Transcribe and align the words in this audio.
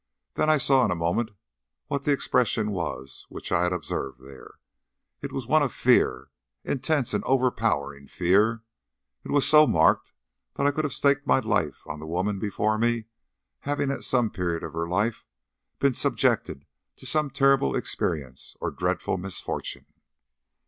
Then 0.33 0.49
I 0.49 0.57
saw 0.57 0.83
in 0.83 0.89
a 0.89 0.95
moment 0.95 1.29
what 1.85 2.05
the 2.05 2.11
expression 2.11 2.71
was 2.71 3.27
which 3.29 3.51
I 3.51 3.61
had 3.65 3.71
observed 3.71 4.19
there. 4.25 4.55
It 5.21 5.31
was 5.31 5.45
one 5.45 5.61
of 5.61 5.71
fear 5.71 6.31
intense 6.63 7.13
and 7.13 7.23
overpowering 7.25 8.07
fear. 8.07 8.63
It 9.23 9.29
was 9.29 9.47
so 9.47 9.67
marked 9.67 10.11
that 10.55 10.65
I 10.65 10.71
could 10.71 10.85
have 10.85 10.93
staked 10.93 11.27
my 11.27 11.37
life 11.37 11.83
on 11.85 11.99
the 11.99 12.07
woman 12.07 12.39
before 12.39 12.79
me 12.79 13.05
having 13.59 13.91
at 13.91 14.03
some 14.03 14.31
period 14.31 14.63
of 14.63 14.73
her 14.73 14.87
life 14.87 15.23
been 15.77 15.93
subjected 15.93 16.65
to 16.95 17.05
some 17.05 17.29
terrible 17.29 17.75
experience 17.75 18.55
or 18.59 18.71
dreadful 18.71 19.19
misfortune. 19.19 19.85